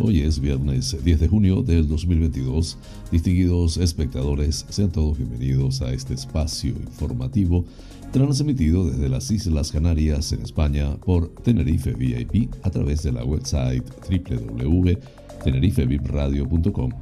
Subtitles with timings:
[0.00, 2.78] Hoy es viernes 10 de junio del 2022.
[3.10, 7.64] Distinguidos espectadores, sean todos bienvenidos a este espacio informativo
[8.12, 13.82] transmitido desde las Islas Canarias en España por Tenerife VIP a través de la website
[14.08, 16.92] www.tenerifevipradio.com,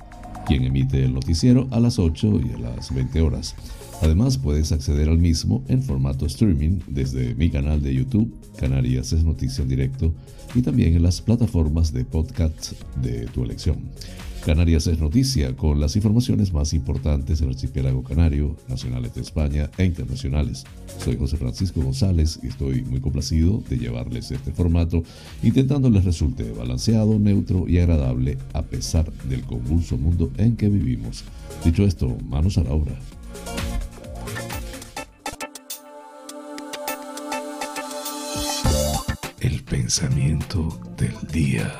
[0.46, 3.54] quien emite el noticiero a las 8 y a las 20 horas.
[4.02, 9.24] Además, puedes acceder al mismo en formato streaming desde mi canal de YouTube, Canarias es
[9.24, 10.12] Noticia en Directo,
[10.54, 12.72] y también en las plataformas de podcast
[13.02, 13.78] de tu elección.
[14.44, 19.84] Canarias es Noticia con las informaciones más importantes del archipiélago canario, nacionales de España e
[19.84, 20.62] internacionales.
[21.02, 25.02] Soy José Francisco González y estoy muy complacido de llevarles este formato,
[25.42, 31.24] intentando les resulte balanceado, neutro y agradable a pesar del convulso mundo en que vivimos.
[31.64, 32.96] Dicho esto, manos a la obra.
[39.76, 41.70] Pensamiento del día.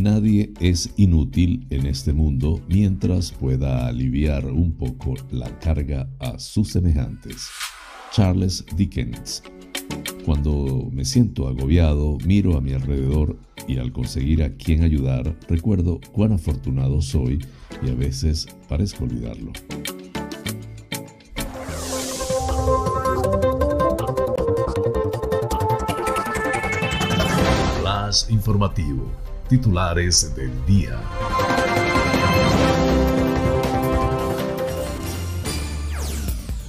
[0.00, 6.70] Nadie es inútil en este mundo mientras pueda aliviar un poco la carga a sus
[6.70, 7.50] semejantes.
[8.12, 9.42] Charles Dickens.
[10.24, 13.36] Cuando me siento agobiado, miro a mi alrededor
[13.68, 17.44] y al conseguir a quien ayudar, recuerdo cuán afortunado soy
[17.82, 19.52] y a veces parezco olvidarlo.
[28.30, 29.10] Informativo.
[29.48, 31.00] Titulares del día.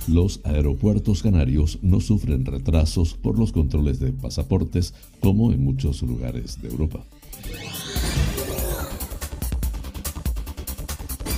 [0.07, 6.61] Los aeropuertos canarios no sufren retrasos por los controles de pasaportes como en muchos lugares
[6.61, 7.03] de Europa.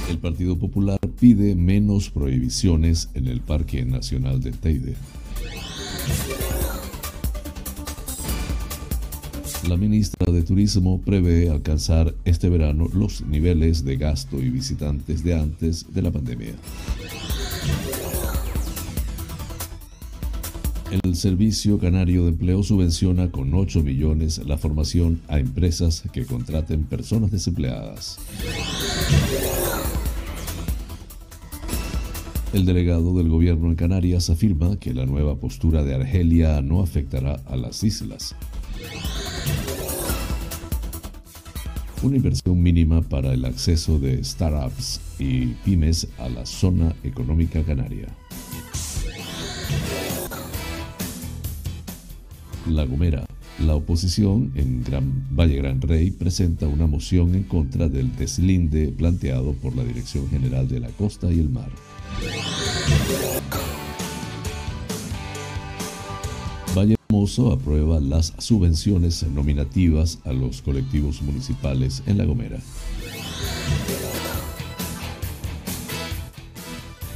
[0.09, 4.95] El Partido Popular pide menos prohibiciones en el Parque Nacional de Teide.
[9.67, 15.33] La ministra de Turismo prevé alcanzar este verano los niveles de gasto y visitantes de
[15.33, 16.53] antes de la pandemia.
[21.03, 26.83] El Servicio Canario de Empleo subvenciona con 8 millones la formación a empresas que contraten
[26.83, 28.19] personas desempleadas.
[32.53, 37.41] El delegado del gobierno en Canarias afirma que la nueva postura de Argelia no afectará
[37.45, 38.33] a las islas.
[42.03, 48.07] Una inversión mínima para el acceso de startups y pymes a la zona económica canaria.
[52.67, 53.25] La Gomera.
[53.65, 59.53] La oposición en Gran Valle Gran Rey presenta una moción en contra del deslinde planteado
[59.53, 61.69] por la Dirección General de la Costa y el Mar.
[67.17, 72.59] Aprueba las subvenciones nominativas a los colectivos municipales en La Gomera.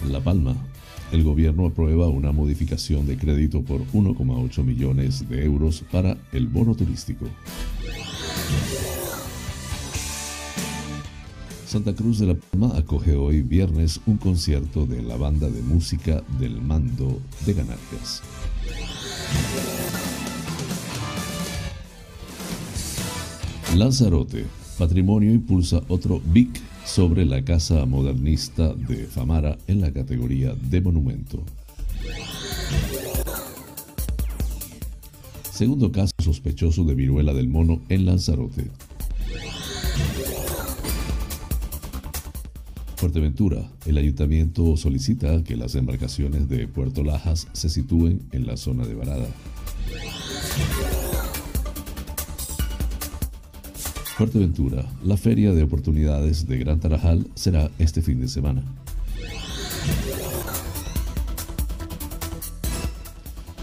[0.10, 0.56] La Palma.
[1.12, 6.74] El gobierno aprueba una modificación de crédito por 1,8 millones de euros para el bono
[6.74, 7.28] turístico.
[11.68, 16.24] Santa Cruz de la Palma acoge hoy viernes un concierto de la banda de música
[16.40, 18.24] del Mando de Canarias.
[23.76, 24.46] Lanzarote.
[24.78, 31.42] Patrimonio impulsa otro BIC sobre la casa modernista de Famara en la categoría de monumento.
[35.52, 38.70] Segundo caso sospechoso de viruela del mono en Lanzarote.
[42.98, 48.86] Fuerteventura, el ayuntamiento solicita que las embarcaciones de Puerto Lajas se sitúen en la zona
[48.86, 49.28] de varada.
[54.22, 58.62] Fuerteventura, la feria de oportunidades de Gran Tarajal será este fin de semana.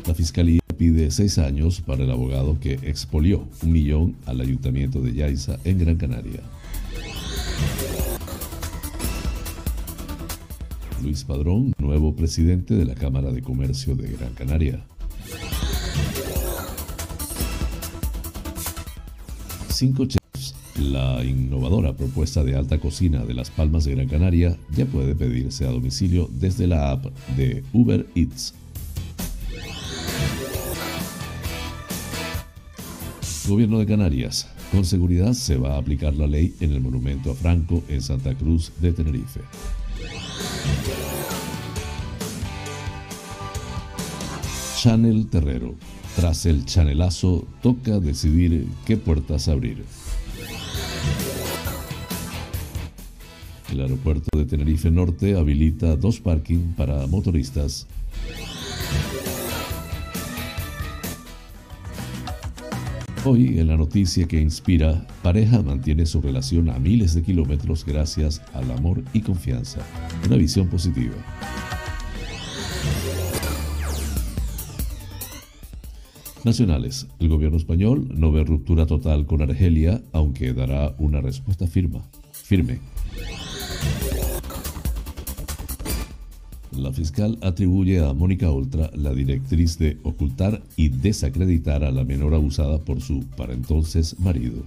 [0.04, 5.14] La Fiscalía pide seis años para el abogado que expolió un millón al ayuntamiento de
[5.14, 6.40] Yaiza en Gran Canaria.
[11.04, 14.84] Luis Padrón, nuevo presidente de la Cámara de Comercio de Gran Canaria.
[20.80, 25.66] La innovadora propuesta de alta cocina de Las Palmas de Gran Canaria ya puede pedirse
[25.66, 28.54] a domicilio desde la app de Uber Eats.
[33.48, 34.46] Gobierno de Canarias.
[34.70, 38.34] Con seguridad se va a aplicar la ley en el monumento a Franco en Santa
[38.34, 39.40] Cruz de Tenerife.
[44.76, 45.74] Chanel Terrero.
[46.14, 49.84] Tras el chanelazo, toca decidir qué puertas abrir.
[53.72, 57.86] El aeropuerto de Tenerife Norte habilita dos parking para motoristas.
[63.24, 68.40] Hoy, en la noticia que inspira, pareja mantiene su relación a miles de kilómetros gracias
[68.54, 69.80] al amor y confianza.
[70.26, 71.14] Una visión positiva.
[76.42, 77.06] Nacionales.
[77.18, 82.00] El gobierno español no ve ruptura total con Argelia, aunque dará una respuesta firme.
[82.32, 82.78] firme.
[86.78, 92.34] La fiscal atribuye a Mónica Oltra la directriz de ocultar y desacreditar a la menor
[92.34, 94.62] abusada por su, para entonces, marido.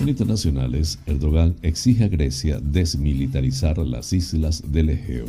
[0.00, 5.26] En internacionales, Erdogan exige a Grecia desmilitarizar las islas del Egeo.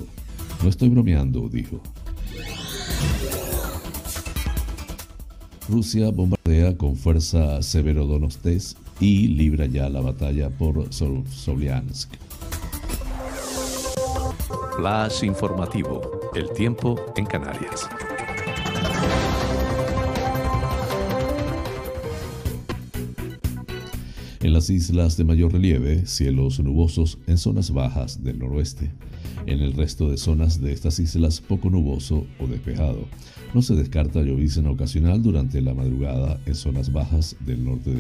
[0.64, 1.82] No estoy bromeando, dijo.
[5.70, 12.14] Rusia bombardea con fuerza Severodonostez y libra ya la batalla por Sobliansk.
[14.78, 16.02] Flash informativo.
[16.36, 17.90] El tiempo en Canarias.
[24.40, 28.92] En las islas de mayor relieve, cielos nubosos en zonas bajas del noroeste.
[29.52, 33.06] En el resto de zonas de estas islas, poco nuboso o despejado.
[33.54, 37.92] No se descarta llovizna ocasional durante la madrugada en zonas bajas del norte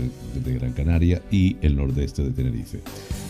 [0.45, 2.79] de, Gran Canaria y el nordeste de Tenerife.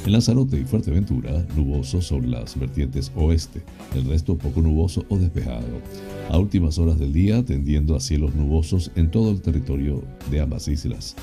[0.05, 3.63] En Lanzarote y Fuerteventura, nuboso sobre las vertientes oeste,
[3.95, 5.81] el resto poco nuboso o despejado.
[6.29, 10.67] A últimas horas del día, tendiendo a cielos nubosos en todo el territorio de ambas
[10.67, 11.15] islas.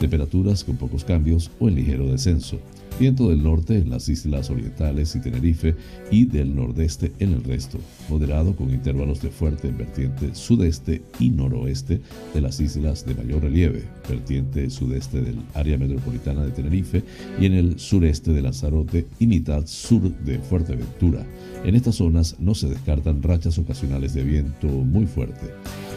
[0.00, 2.58] Temperaturas con pocos cambios o en ligero descenso
[2.98, 5.74] viento del norte en las islas orientales y Tenerife
[6.10, 7.78] y del nordeste en el resto,
[8.08, 12.00] moderado con intervalos de fuerte en vertiente sudeste y noroeste
[12.32, 17.02] de las islas de mayor relieve, vertiente sudeste del área metropolitana de Tenerife
[17.40, 21.24] y en el sureste de Lanzarote y mitad sur de Fuerteventura.
[21.64, 25.46] En estas zonas no se descartan rachas ocasionales de viento muy fuerte.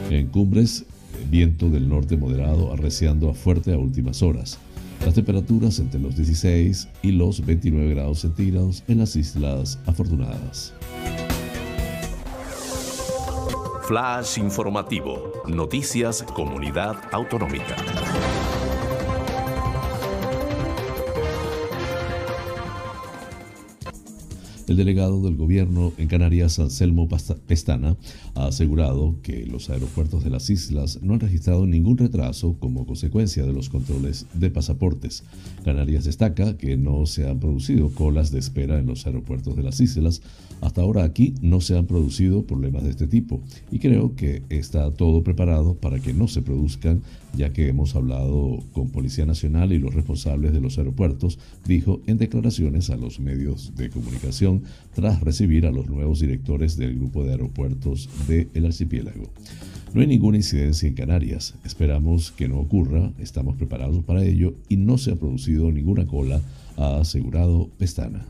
[0.09, 0.85] En cumbres,
[1.29, 4.57] viento del norte moderado arreciando a fuerte a últimas horas.
[5.05, 10.73] Las temperaturas entre los 16 y los 29 grados centígrados en las Islas Afortunadas.
[13.87, 15.33] Flash informativo.
[15.47, 17.75] Noticias Comunidad Autonómica.
[24.69, 27.09] El delegado del gobierno en Canarias, Anselmo
[27.47, 27.97] Pestana,
[28.35, 33.47] ha asegurado que los aeropuertos de las islas no han registrado ningún retraso como consecuencia
[33.47, 35.23] de los controles de pasaportes.
[35.65, 39.81] Canarias destaca que no se han producido colas de espera en los aeropuertos de las
[39.81, 40.21] islas.
[40.61, 44.91] Hasta ahora aquí no se han producido problemas de este tipo y creo que está
[44.91, 47.01] todo preparado para que no se produzcan,
[47.35, 52.19] ya que hemos hablado con Policía Nacional y los responsables de los aeropuertos, dijo en
[52.19, 54.58] declaraciones a los medios de comunicación
[54.93, 59.31] tras recibir a los nuevos directores del grupo de aeropuertos del archipiélago.
[59.93, 64.77] No hay ninguna incidencia en Canarias, esperamos que no ocurra, estamos preparados para ello y
[64.77, 66.41] no se ha producido ninguna cola,
[66.77, 68.25] ha asegurado Pestana.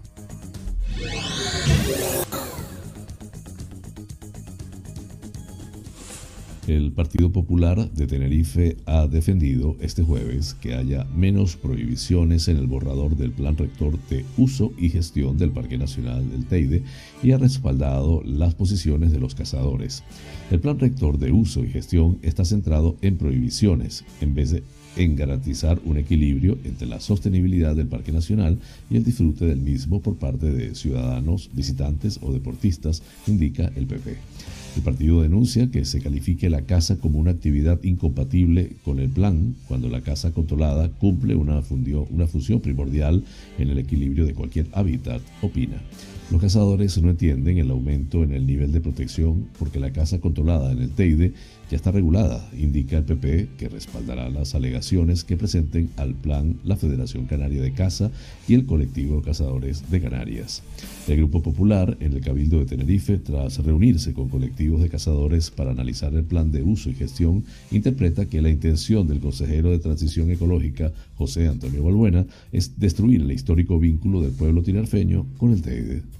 [6.70, 12.68] El Partido Popular de Tenerife ha defendido este jueves que haya menos prohibiciones en el
[12.68, 16.84] borrador del Plan Rector de Uso y Gestión del Parque Nacional del Teide
[17.24, 20.04] y ha respaldado las posiciones de los cazadores.
[20.52, 24.62] El Plan Rector de Uso y Gestión está centrado en prohibiciones en vez de
[24.96, 28.60] en garantizar un equilibrio entre la sostenibilidad del Parque Nacional
[28.92, 34.18] y el disfrute del mismo por parte de ciudadanos, visitantes o deportistas, indica el PP.
[34.76, 39.56] El partido denuncia que se califique la caza como una actividad incompatible con el plan
[39.68, 41.62] cuando la caza controlada cumple una,
[42.12, 43.24] una función primordial
[43.58, 45.82] en el equilibrio de cualquier hábitat, opina.
[46.32, 50.72] Los cazadores no entienden el aumento en el nivel de protección porque la caza controlada
[50.72, 51.34] en el Teide
[51.70, 56.76] ya está regulada, indica el PP que respaldará las alegaciones que presenten al plan la
[56.76, 58.10] Federación Canaria de Caza
[58.48, 60.64] y el colectivo cazadores de Canarias.
[61.08, 65.72] El Grupo Popular en el Cabildo de Tenerife, tras reunirse con colectivos de cazadores para
[65.72, 70.32] analizar el plan de uso y gestión, interpreta que la intención del consejero de Transición
[70.32, 76.19] Ecológica, José Antonio Balbuena, es destruir el histórico vínculo del pueblo tinerfeño con el Teide.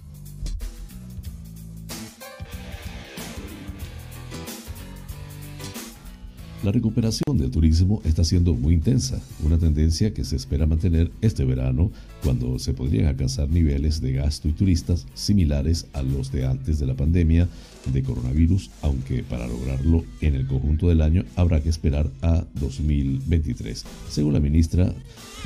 [6.70, 11.44] La recuperación del turismo está siendo muy intensa, una tendencia que se espera mantener este
[11.44, 11.90] verano
[12.24, 16.86] cuando se podrían alcanzar niveles de gasto y turistas similares a los de antes de
[16.86, 17.48] la pandemia
[17.92, 23.86] de coronavirus, aunque para lograrlo en el conjunto del año habrá que esperar a 2023,
[24.10, 24.94] según la ministra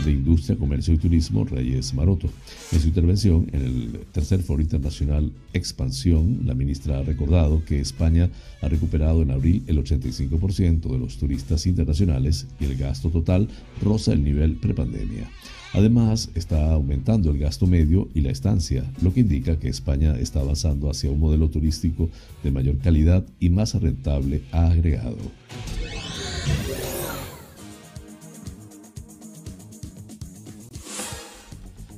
[0.04, 2.30] de Industria, Comercio y Turismo, Reyes Maroto.
[2.72, 8.30] En su intervención en el tercer Foro Internacional Expansión, la ministra ha recordado que España
[8.62, 13.48] ha recuperado en abril el 85% de los turistas internacionales y el gasto total
[13.82, 15.30] roza el nivel prepandemia.
[15.74, 20.40] Además, está aumentando el gasto medio y la estancia, lo que indica que España está
[20.40, 22.10] avanzando hacia un modelo turístico
[22.44, 25.18] de mayor calidad y más rentable, ha agregado.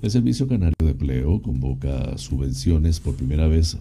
[0.05, 3.79] El Servicio Canario de Empleo convoca subvenciones por primera vez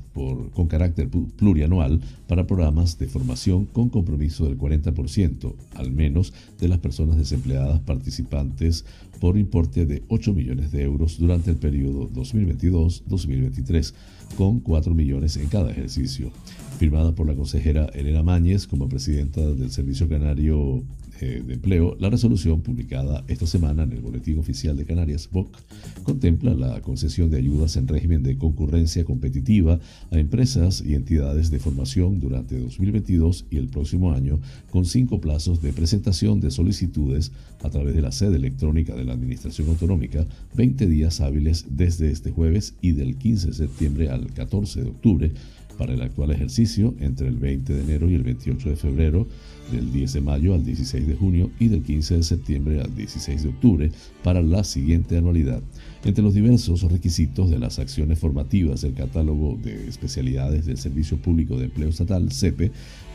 [0.55, 6.79] con carácter plurianual para programas de formación con compromiso del 40%, al menos, de las
[6.79, 8.87] personas desempleadas participantes
[9.21, 13.93] por importe de 8 millones de euros durante el periodo 2022-2023,
[14.39, 16.31] con 4 millones en cada ejercicio.
[16.79, 20.85] Firmada por la consejera Elena Mañez como presidenta del Servicio Canario
[21.21, 25.57] de Empleo, la resolución publicada esta semana en el Boletín Oficial de Canarias, BOC,
[26.03, 29.79] contempla la concesión de ayudas en régimen de concurrencia competitiva
[30.11, 34.41] a empresas y entidades de formación durante 2022 y el próximo año,
[34.71, 39.13] con cinco plazos de presentación de solicitudes a través de la sede electrónica de la
[39.13, 44.83] Administración Autonómica, 20 días hábiles desde este jueves y del 15 de septiembre al 14
[44.83, 45.33] de octubre
[45.77, 49.27] para el actual ejercicio entre el 20 de enero y el 28 de febrero,
[49.73, 53.43] del 10 de mayo al 16 de junio y del 15 de septiembre al 16
[53.43, 53.91] de octubre
[54.23, 55.63] para la siguiente anualidad.
[56.05, 61.57] Entre los diversos requisitos de las acciones formativas del catálogo de especialidades del Servicio Público
[61.57, 62.73] de Empleo Estatal, CEPE,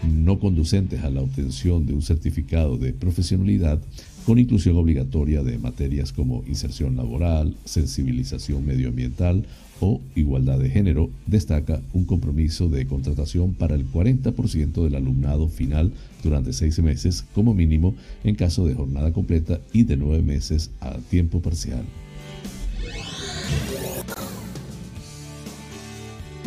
[0.07, 3.79] no conducentes a la obtención de un certificado de profesionalidad,
[4.25, 9.45] con inclusión obligatoria de materias como inserción laboral, sensibilización medioambiental
[9.79, 15.91] o igualdad de género, destaca un compromiso de contratación para el 40% del alumnado final
[16.23, 20.97] durante seis meses como mínimo en caso de jornada completa y de nueve meses a
[20.97, 21.85] tiempo parcial.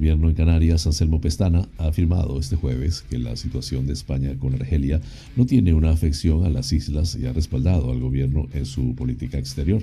[0.02, 4.52] Gobierno en Canarias, Anselmo Pestana, ha afirmado este jueves que la situación de España con
[4.52, 5.00] Argelia
[5.36, 9.38] no tiene una afección a las islas y ha respaldado al gobierno en su política
[9.38, 9.80] exterior.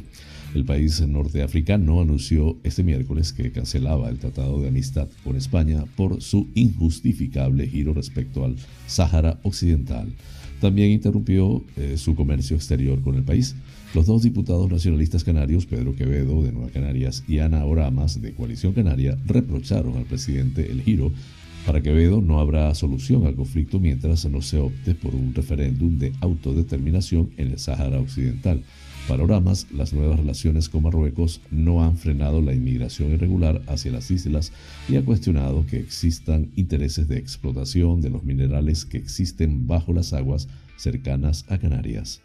[0.54, 6.22] El país norteafricano anunció este miércoles que cancelaba el Tratado de Amistad con España por
[6.22, 8.58] su injustificable giro respecto al
[8.88, 10.10] Sáhara Occidental.
[10.60, 13.56] También interrumpió eh, su comercio exterior con el país.
[13.96, 18.74] Los dos diputados nacionalistas canarios, Pedro Quevedo de Nueva Canarias y Ana Oramas de Coalición
[18.74, 21.12] Canaria, reprocharon al presidente el giro.
[21.65, 26.13] Para Quevedo no habrá solución al conflicto mientras no se opte por un referéndum de
[26.22, 28.62] autodeterminación en el Sáhara Occidental.
[29.08, 34.12] Para Oramas, las nuevas relaciones con Marruecos no han frenado la inmigración irregular hacia las
[34.12, 34.51] islas
[34.88, 40.13] y ha cuestionado que existan intereses de explotación de los minerales que existen bajo las
[40.13, 42.22] aguas cercanas a Canarias.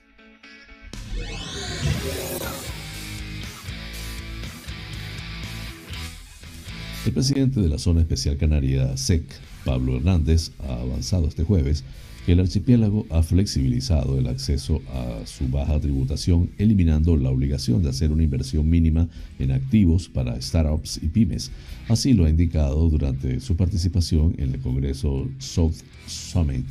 [7.04, 9.24] El presidente de la Zona Especial Canaria, SEC,
[9.66, 11.84] Pablo Hernández, ha avanzado este jueves
[12.24, 17.90] que el archipiélago ha flexibilizado el acceso a su baja tributación, eliminando la obligación de
[17.90, 19.06] hacer una inversión mínima
[19.38, 21.50] en activos para startups y pymes.
[21.88, 26.64] Así lo ha indicado durante su participación en el Congreso South Summit,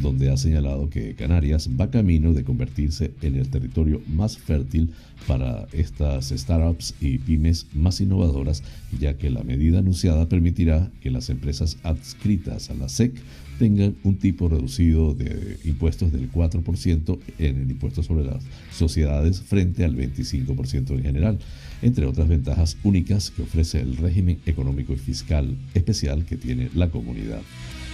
[0.00, 4.90] donde ha señalado que Canarias va camino de convertirse en el territorio más fértil
[5.26, 8.62] para estas startups y pymes más innovadoras,
[8.98, 13.12] ya que la medida anunciada permitirá que las empresas adscritas a la SEC
[13.58, 19.84] tengan un tipo reducido de impuestos del 4% en el impuesto sobre las sociedades frente
[19.84, 21.38] al 25% en general,
[21.82, 26.90] entre otras ventajas únicas que ofrece el régimen económico y fiscal especial que tiene la
[26.90, 27.42] comunidad.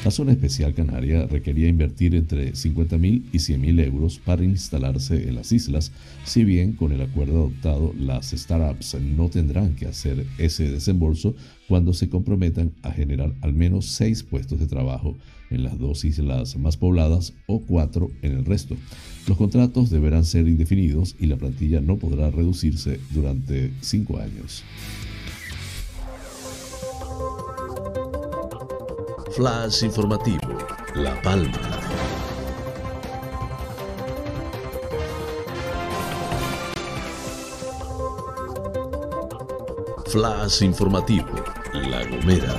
[0.08, 5.52] La zona especial canaria requería invertir entre 50.000 y 100.000 euros para instalarse en las
[5.52, 5.92] islas,
[6.24, 11.34] si bien con el acuerdo adoptado las startups no tendrán que hacer ese desembolso
[11.68, 15.14] cuando se comprometan a generar al menos seis puestos de trabajo
[15.50, 18.78] en las dos islas más pobladas o cuatro en el resto.
[19.26, 24.64] Los contratos deberán ser indefinidos y la plantilla no podrá reducirse durante cinco años.
[29.38, 30.58] Flash informativo,
[30.96, 31.52] La Palma.
[40.06, 41.28] Flash informativo,
[41.72, 42.56] La Gomera.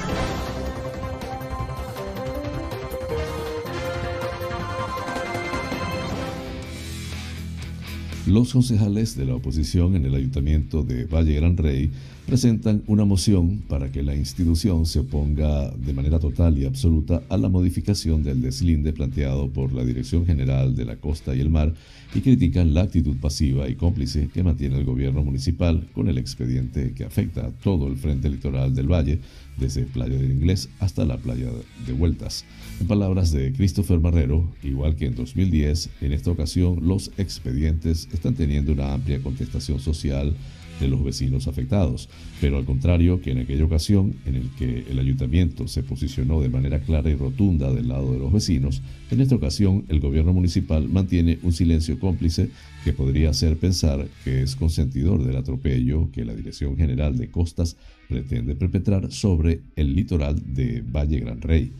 [8.25, 11.91] Los concejales de la oposición en el ayuntamiento de Valle Gran Rey
[12.29, 17.37] presentan una moción para que la institución se oponga de manera total y absoluta a
[17.37, 21.73] la modificación del deslinde planteado por la Dirección General de la Costa y el Mar
[22.13, 26.93] y critican la actitud pasiva y cómplice que mantiene el gobierno municipal con el expediente
[26.93, 29.19] que afecta a todo el frente litoral del valle,
[29.57, 31.49] desde Playa del Inglés hasta la Playa
[31.87, 32.45] de Vueltas.
[32.79, 38.35] En palabras de Christopher Marrero, igual que en 2010, en esta ocasión los expedientes están
[38.35, 40.35] teniendo una amplia contestación social
[40.79, 42.09] de los vecinos afectados,
[42.41, 46.49] pero al contrario que en aquella ocasión en el que el ayuntamiento se posicionó de
[46.49, 48.81] manera clara y rotunda del lado de los vecinos,
[49.11, 52.49] en esta ocasión el gobierno municipal mantiene un silencio cómplice
[52.83, 57.75] que podría hacer pensar que es consentidor del atropello que la Dirección General de Costas
[58.07, 61.71] pretende perpetrar sobre el litoral de Valle Gran Rey.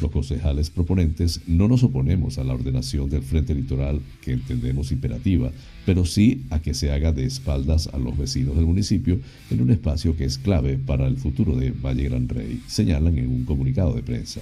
[0.00, 5.52] Los concejales proponentes no nos oponemos a la ordenación del frente litoral que entendemos imperativa,
[5.86, 9.20] pero sí a que se haga de espaldas a los vecinos del municipio
[9.50, 13.28] en un espacio que es clave para el futuro de Valle Gran Rey, señalan en
[13.28, 14.40] un comunicado de prensa.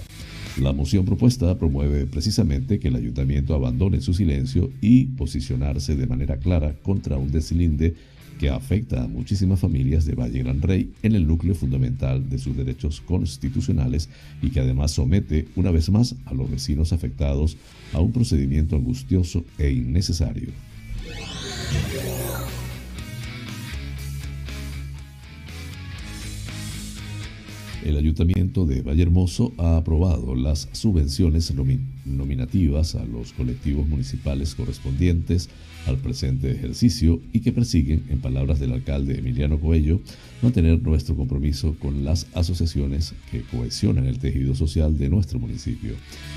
[0.61, 6.37] La moción propuesta promueve precisamente que el ayuntamiento abandone su silencio y posicionarse de manera
[6.37, 7.95] clara contra un deslinde
[8.43, 12.57] que afecta a muchísimas familias de Valle Gran Rey en el núcleo fundamental de sus
[12.57, 14.09] derechos constitucionales
[14.41, 17.55] y que además somete una vez más a los vecinos afectados
[17.93, 20.49] a un procedimiento angustioso e innecesario.
[27.85, 31.53] El Ayuntamiento de Vallehermoso ha aprobado las subvenciones
[32.03, 35.49] nominativas a los colectivos municipales correspondientes
[35.87, 39.99] al presente ejercicio y que persiguen, en palabras del alcalde Emiliano Coello,
[40.41, 45.93] mantener nuestro compromiso con las asociaciones que cohesionan el tejido social de nuestro municipio.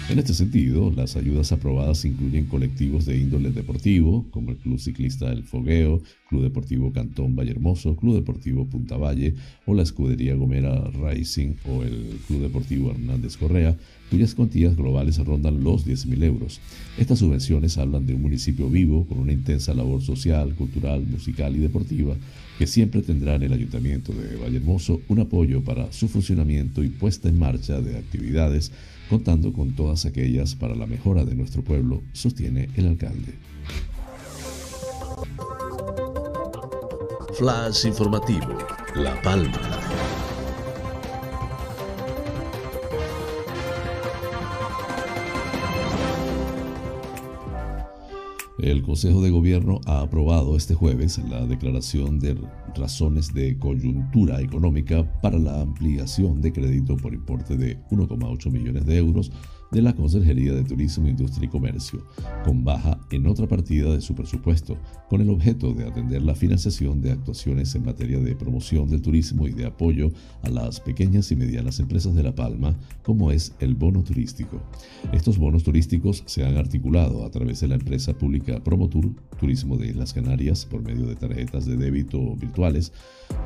[0.08, 5.32] En este sentido, las ayudas aprobadas incluyen colectivos de índole deportivo, como el Club Ciclista
[5.32, 11.54] El Fogueo, Club Deportivo Cantón Vallehermoso, Club Deportivo Punta Valle o la Escudería Gomera Racing
[11.68, 13.76] o el Club Deportivo Hernández Correa,
[14.10, 16.60] cuyas cuantías globales rondan los 10.000 euros.
[16.98, 21.60] Estas subvenciones hablan de un municipio vivo con una intensa labor social, cultural, musical y
[21.60, 22.16] deportiva
[22.58, 27.28] que siempre tendrá en el Ayuntamiento de Vallehermoso un apoyo para su funcionamiento y puesta
[27.28, 28.72] en marcha de actividades,
[29.10, 33.34] contando con todas aquellas para la mejora de nuestro pueblo, sostiene el alcalde.
[37.38, 38.56] Flash informativo,
[38.94, 39.85] La Palma.
[48.58, 52.38] El Consejo de Gobierno ha aprobado este jueves la declaración de
[52.74, 58.96] razones de coyuntura económica para la ampliación de crédito por importe de 1,8 millones de
[58.96, 59.30] euros
[59.70, 62.04] de la Consejería de Turismo, Industria y Comercio,
[62.44, 67.00] con baja en otra partida de su presupuesto, con el objeto de atender la financiación
[67.00, 70.10] de actuaciones en materia de promoción del turismo y de apoyo
[70.42, 74.60] a las pequeñas y medianas empresas de La Palma, como es el bono turístico.
[75.12, 79.94] Estos bonos turísticos se han articulado a través de la empresa pública Promotur Turismo de
[79.94, 82.92] las Canarias por medio de tarjetas de débito virtuales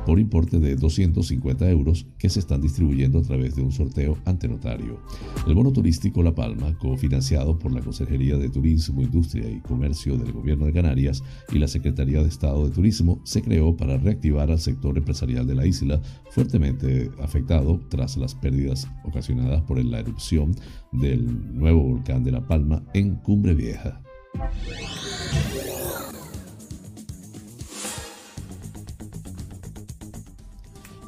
[0.05, 4.47] por importe de 250 euros que se están distribuyendo a través de un sorteo ante
[4.47, 4.99] notario.
[5.47, 10.33] El bono turístico La Palma, cofinanciado por la Consejería de Turismo, Industria y Comercio del
[10.33, 14.59] Gobierno de Canarias y la Secretaría de Estado de Turismo, se creó para reactivar al
[14.59, 20.53] sector empresarial de la isla, fuertemente afectado tras las pérdidas ocasionadas por la erupción
[20.91, 24.01] del nuevo volcán de La Palma en Cumbre Vieja.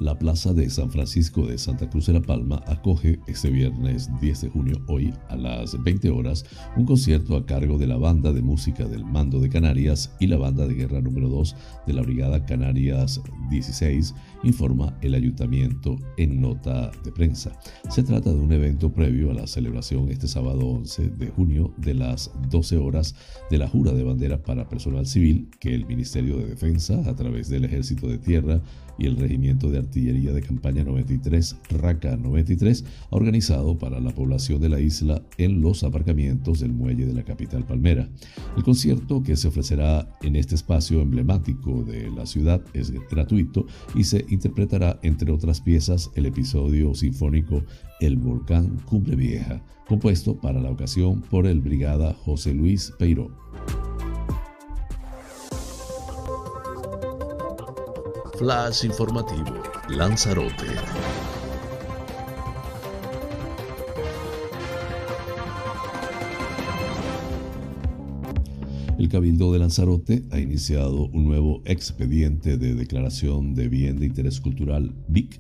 [0.04, 4.42] La Plaza de San Francisco de Santa Cruz de la Palma acoge este viernes 10
[4.42, 6.44] de junio, hoy a las 20 horas,
[6.76, 10.36] un concierto a cargo de la banda de música del Mando de Canarias y la
[10.36, 11.56] banda de guerra número 2
[11.88, 14.14] de la Brigada Canarias 16,
[14.44, 17.58] informa el ayuntamiento en nota de prensa.
[17.90, 21.94] Se trata de un evento previo a la celebración este sábado 11 de junio de
[21.94, 23.16] las 12 horas
[23.50, 27.48] de la jura de bandera para personal civil que el Ministerio de Defensa, a través
[27.48, 28.62] del Ejército de Tierra,
[28.98, 34.62] y el Regimiento de Artillería de Campaña 93, RACA 93, ha organizado para la población
[34.62, 38.08] de la isla en los aparcamientos del muelle de la capital palmera.
[38.56, 44.04] El concierto que se ofrecerá en este espacio emblemático de la ciudad es gratuito y
[44.04, 47.64] se interpretará, entre otras piezas, el episodio sinfónico
[48.00, 53.43] El Volcán Cumbre Vieja, compuesto para la ocasión por el brigada José Luis Peiró.
[58.38, 60.66] Flash informativo, Lanzarote.
[68.98, 74.42] El Cabildo de Lanzarote ha iniciado un nuevo expediente de declaración de bien de interés
[74.42, 75.40] cultural BIC,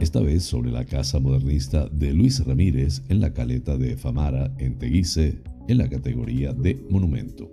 [0.00, 4.78] esta vez sobre la casa modernista de Luis Ramírez en la caleta de Famara, en
[4.78, 7.50] Teguise, en la categoría de monumento.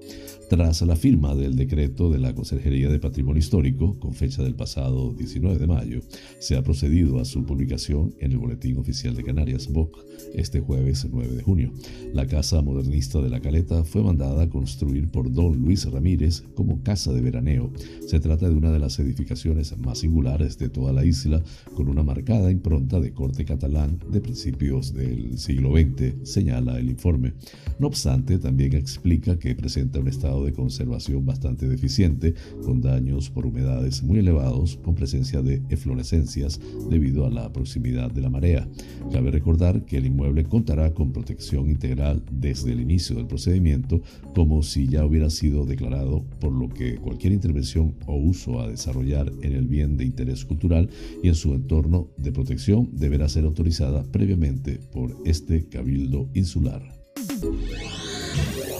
[0.49, 5.13] Tras la firma del decreto de la Consejería de Patrimonio Histórico, con fecha del pasado
[5.13, 6.01] 19 de mayo,
[6.39, 9.97] se ha procedido a su publicación en el Boletín Oficial de Canarias, BOC,
[10.35, 11.71] este jueves 9 de junio.
[12.13, 16.83] La Casa Modernista de la Caleta fue mandada a construir por don Luis Ramírez como
[16.83, 17.71] casa de veraneo.
[18.07, 22.03] Se trata de una de las edificaciones más singulares de toda la isla, con una
[22.03, 27.33] marcada impronta de corte catalán de principios del siglo XX, señala el informe.
[27.79, 33.47] No obstante, también explica que presenta un estado de conservación bastante deficiente, con daños por
[33.47, 38.67] humedades muy elevados, con presencia de eflorescencias debido a la proximidad de la marea.
[39.11, 44.01] Cabe recordar que el inmueble contará con protección integral desde el inicio del procedimiento,
[44.35, 49.31] como si ya hubiera sido declarado, por lo que cualquier intervención o uso a desarrollar
[49.41, 50.89] en el bien de interés cultural
[51.23, 56.94] y en su entorno de protección deberá ser autorizada previamente por este cabildo insular.
[57.41, 58.74] Música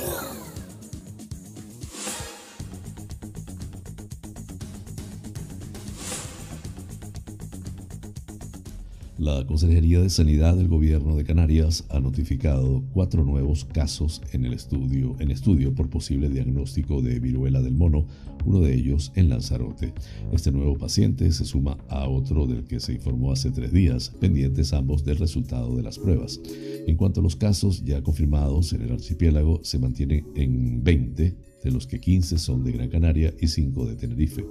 [9.18, 14.52] La Consejería de Sanidad del Gobierno de Canarias ha notificado cuatro nuevos casos en el
[14.52, 18.08] estudio, estudio por posible diagnóstico de viruela del mono,
[18.46, 19.94] uno de ellos en Lanzarote.
[20.34, 24.74] Este nuevo paciente se suma a otro del que se informó hace tres días, pendientes
[24.74, 26.42] ambos del resultado de las pruebas.
[26.86, 31.72] En cuanto a los casos ya confirmados en el archipiélago, se mantienen en 20 de
[31.72, 34.46] los que 15 son de Gran Canaria y 5 de Tenerife.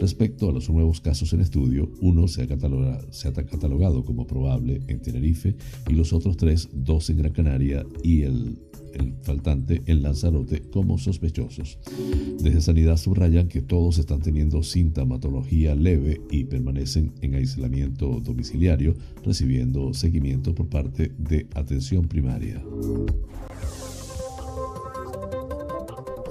[0.00, 4.26] Respecto a los nuevos casos en estudio, uno se ha, catalogado, se ha catalogado como
[4.26, 5.56] probable en Tenerife
[5.88, 8.58] y los otros tres, dos en Gran Canaria y el
[8.94, 11.78] el faltante en Lanzarote como sospechosos.
[12.40, 19.92] Desde Sanidad subrayan que todos están teniendo sintomatología leve y permanecen en aislamiento domiciliario, recibiendo
[19.94, 22.62] seguimiento por parte de atención primaria.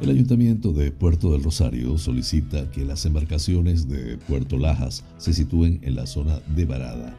[0.00, 5.78] El Ayuntamiento de Puerto del Rosario solicita que las embarcaciones de Puerto Lajas se sitúen
[5.82, 7.14] en la zona de Varada.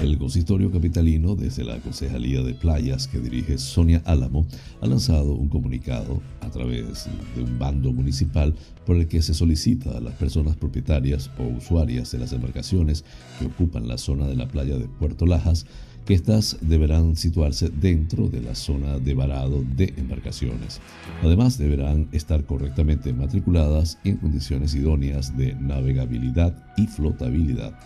[0.00, 4.46] El consistorio capitalino, desde la Concejalía de Playas que dirige Sonia Álamo,
[4.80, 8.54] ha lanzado un comunicado a través de un bando municipal
[8.86, 13.04] por el que se solicita a las personas propietarias o usuarias de las embarcaciones
[13.40, 15.66] que ocupan la zona de la playa de Puerto Lajas
[16.04, 20.80] que éstas deberán situarse dentro de la zona de varado de embarcaciones.
[21.22, 27.78] Además, deberán estar correctamente matriculadas en condiciones idóneas de navegabilidad y flotabilidad.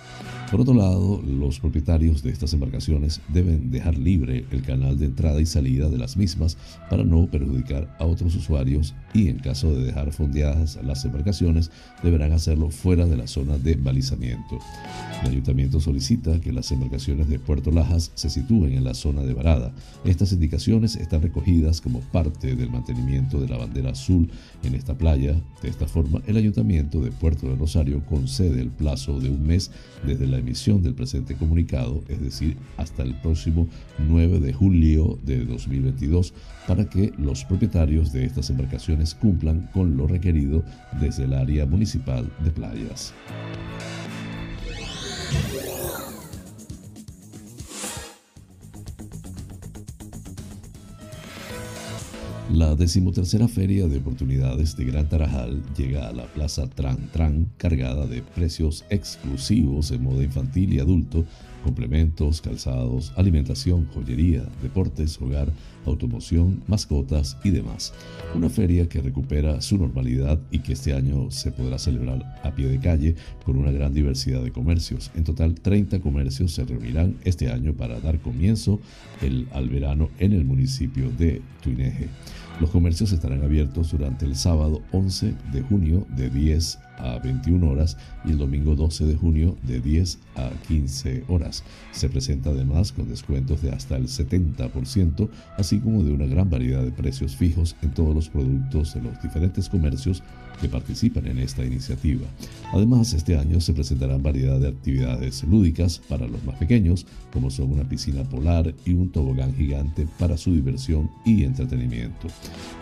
[0.50, 5.40] Por otro lado, los propietarios de estas embarcaciones deben dejar libre el canal de entrada
[5.40, 6.57] y salida de las mismas
[6.88, 11.70] para no perjudicar a otros usuarios y en caso de dejar fondeadas las embarcaciones
[12.03, 14.59] deberán hacerlo fuera de la zona de balizamiento.
[15.22, 19.34] El ayuntamiento solicita que las embarcaciones de Puerto Lajas se sitúen en la zona de
[19.34, 19.72] varada.
[20.04, 24.30] Estas indicaciones están recogidas como parte del mantenimiento de la bandera azul
[24.62, 25.34] en esta playa.
[25.62, 29.70] De esta forma, el ayuntamiento de Puerto de Rosario concede el plazo de un mes
[30.06, 35.44] desde la emisión del presente comunicado, es decir, hasta el próximo 9 de julio de
[35.44, 36.34] 2022,
[36.66, 40.62] para que los propietarios de estas embarcaciones cumplan con lo requerido
[41.00, 43.12] desde el área municipal de playas.
[52.54, 58.06] La decimotercera Feria de Oportunidades de Gran Tarajal llega a la Plaza Tran Tran cargada
[58.06, 61.24] de precios exclusivos en moda infantil y adulto
[61.64, 65.50] complementos, calzados, alimentación, joyería, deportes, hogar,
[65.86, 67.94] automoción, mascotas y demás.
[68.34, 72.68] Una feria que recupera su normalidad y que este año se podrá celebrar a pie
[72.68, 75.10] de calle con una gran diversidad de comercios.
[75.14, 78.78] En total, 30 comercios se reunirán este año para dar comienzo
[79.22, 82.08] el, al verano en el municipio de Tuineje.
[82.60, 87.96] Los comercios estarán abiertos durante el sábado 11 de junio de 10 a 21 horas
[88.24, 91.62] y el domingo 12 de junio de 10 a 15 horas.
[91.92, 96.83] Se presenta además con descuentos de hasta el 70%, así como de una gran variedad
[96.83, 100.22] de precios fijos en todos los productos de los diferentes comercios
[100.61, 102.26] que participan en esta iniciativa.
[102.72, 107.72] Además, este año se presentarán variedad de actividades lúdicas para los más pequeños, como son
[107.72, 112.28] una piscina polar y un tobogán gigante para su diversión y entretenimiento.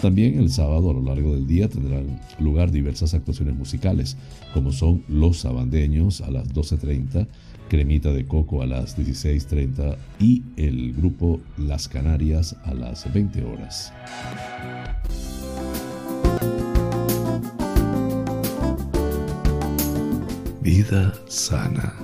[0.01, 4.02] También el sábado a lo largo del día tendrán lugar diversas actuaciones musicales,
[4.53, 7.27] como son Los Sabandeños a las 12.30,
[7.69, 13.93] Cremita de Coco a las 16.30 y el grupo Las Canarias a las 20 horas.
[20.62, 21.95] Vida sana.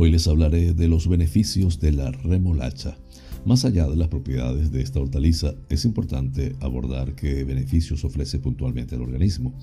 [0.00, 2.96] Hoy les hablaré de los beneficios de la remolacha.
[3.48, 8.94] Más allá de las propiedades de esta hortaliza, es importante abordar qué beneficios ofrece puntualmente
[8.94, 9.54] al organismo.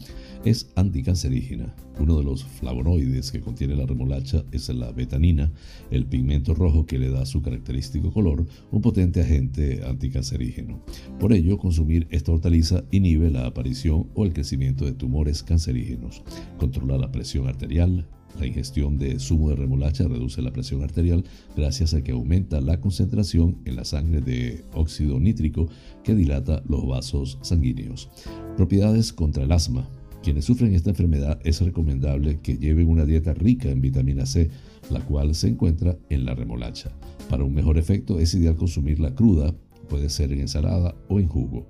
[0.43, 1.75] Es anticancerígena.
[1.99, 5.53] Uno de los flavonoides que contiene la remolacha es la betanina,
[5.91, 10.83] el pigmento rojo que le da su característico color, un potente agente anticancerígeno.
[11.19, 16.23] Por ello, consumir esta hortaliza inhibe la aparición o el crecimiento de tumores cancerígenos,
[16.57, 18.07] controla la presión arterial,
[18.39, 21.23] la ingestión de zumo de remolacha reduce la presión arterial
[21.55, 25.67] gracias a que aumenta la concentración en la sangre de óxido nítrico
[26.03, 28.09] que dilata los vasos sanguíneos.
[28.57, 29.89] Propiedades contra el asma.
[30.23, 34.49] Quienes sufren esta enfermedad es recomendable que lleven una dieta rica en vitamina C,
[34.89, 36.91] la cual se encuentra en la remolacha.
[37.29, 39.53] Para un mejor efecto es ideal consumirla cruda,
[39.87, 41.67] puede ser en ensalada o en jugo.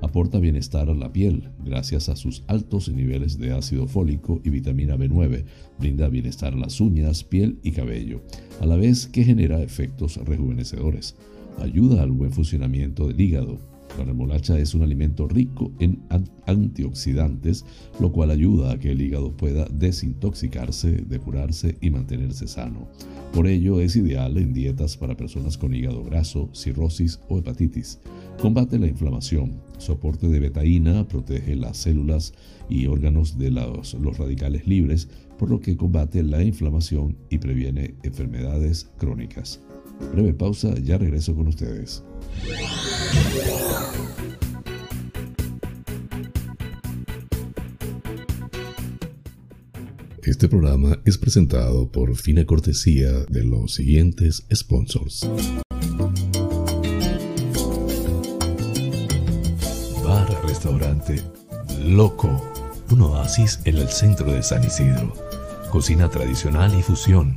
[0.00, 4.96] Aporta bienestar a la piel gracias a sus altos niveles de ácido fólico y vitamina
[4.96, 5.44] B9.
[5.78, 8.22] Brinda bienestar a las uñas, piel y cabello,
[8.60, 11.16] a la vez que genera efectos rejuvenecedores.
[11.58, 13.58] Ayuda al buen funcionamiento del hígado.
[13.98, 16.00] La remolacha es un alimento rico en
[16.46, 17.64] antioxidantes,
[17.98, 22.86] lo cual ayuda a que el hígado pueda desintoxicarse, depurarse y mantenerse sano.
[23.32, 27.98] Por ello es ideal en dietas para personas con hígado graso, cirrosis o hepatitis.
[28.40, 29.60] Combate la inflamación.
[29.78, 32.34] Soporte de betaína protege las células
[32.68, 35.08] y órganos de los, los, radicales libres,
[35.38, 39.60] por lo que combate la inflamación y previene enfermedades crónicas.
[40.12, 42.02] Breve pausa, ya regreso con ustedes.
[50.22, 55.26] Este programa es presentado por fina cortesía de los siguientes sponsors.
[60.58, 61.22] restaurante
[61.84, 62.42] Loco,
[62.90, 65.12] un oasis en el centro de San Isidro.
[65.70, 67.36] Cocina tradicional y fusión,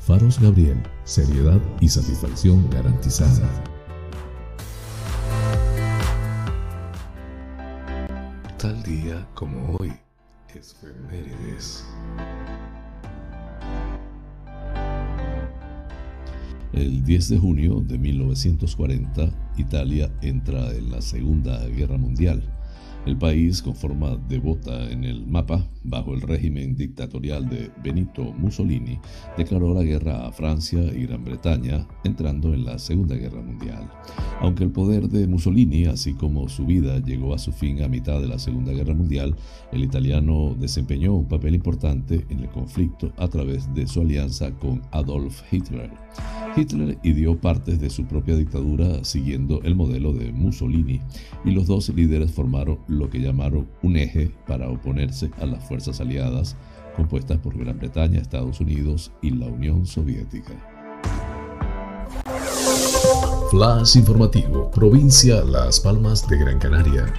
[0.00, 3.48] Faros Gabriel, seriedad y satisfacción garantizada.
[8.56, 9.92] Tal día como hoy,
[10.54, 11.84] efemérides.
[16.72, 22.42] El 10 de junio de 1940, Italia entra en la Segunda Guerra Mundial.
[23.06, 28.98] El país, con forma devota en el mapa, bajo el régimen dictatorial de Benito Mussolini,
[29.38, 33.90] declaró la guerra a Francia y Gran Bretaña, entrando en la Segunda Guerra Mundial.
[34.40, 38.20] Aunque el poder de Mussolini, así como su vida, llegó a su fin a mitad
[38.20, 39.34] de la Segunda Guerra Mundial,
[39.72, 44.82] el italiano desempeñó un papel importante en el conflicto a través de su alianza con
[44.90, 45.90] Adolf Hitler.
[46.56, 51.00] Hitler ideó partes de su propia dictadura siguiendo el modelo de Mussolini,
[51.44, 56.00] y los dos líderes formaron lo que llamaron un eje para oponerse a las fuerzas
[56.00, 56.56] aliadas
[56.96, 60.52] compuestas por Gran Bretaña, Estados Unidos y la Unión Soviética.
[63.50, 67.12] Flash informativo, provincia Las Palmas de Gran Canaria.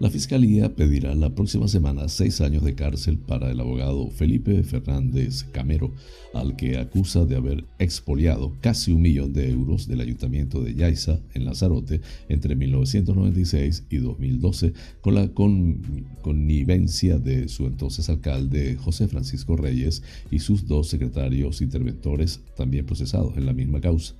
[0.00, 5.44] La Fiscalía pedirá la próxima semana seis años de cárcel para el abogado Felipe Fernández
[5.52, 5.92] Camero,
[6.32, 11.20] al que acusa de haber expoliado casi un millón de euros del ayuntamiento de Yaiza,
[11.34, 19.54] en Lanzarote, entre 1996 y 2012, con la connivencia de su entonces alcalde José Francisco
[19.54, 24.14] Reyes y sus dos secretarios interventores, también procesados en la misma causa.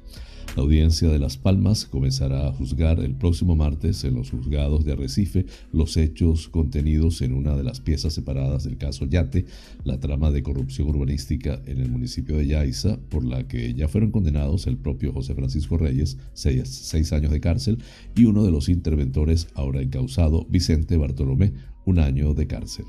[0.57, 4.93] La audiencia de Las Palmas comenzará a juzgar el próximo martes en los juzgados de
[4.93, 9.47] Arrecife los hechos contenidos en una de las piezas separadas del caso Yate,
[9.85, 14.11] la trama de corrupción urbanística en el municipio de Yaiza, por la que ya fueron
[14.11, 17.79] condenados el propio José Francisco Reyes, seis, seis años de cárcel,
[18.17, 21.53] y uno de los interventores ahora encausado, Vicente Bartolomé,
[21.85, 22.87] un año de cárcel.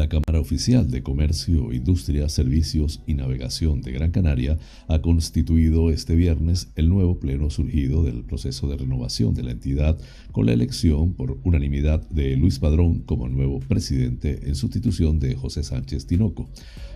[0.00, 4.56] La Cámara Oficial de Comercio, Industria, Servicios y Navegación de Gran Canaria
[4.88, 9.98] ha constituido este viernes el nuevo pleno surgido del proceso de renovación de la entidad
[10.32, 15.62] con la elección por unanimidad de Luis Padrón como nuevo presidente en sustitución de José
[15.62, 16.48] Sánchez Tinoco.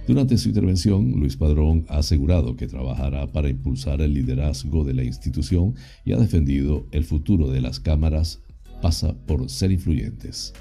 [0.09, 5.05] Durante su intervención, Luis Padrón ha asegurado que trabajará para impulsar el liderazgo de la
[5.05, 5.75] institución
[6.07, 8.41] y ha defendido el futuro de las cámaras
[8.81, 10.55] pasa por ser influyentes.